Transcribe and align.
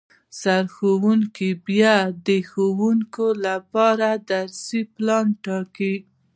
سرښوونکی 0.41 1.49
بیا 1.67 1.95
د 2.27 2.29
ښوونکو 2.49 3.25
لپاره 3.45 4.09
درسي 4.29 4.81
پلان 4.95 5.25
ټاکي 5.45 5.95